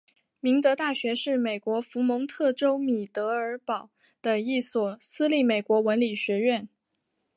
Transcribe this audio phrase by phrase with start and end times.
[0.39, 6.67] 明德大学是美国佛蒙特州米德尔堡的一所私立美国文理学院。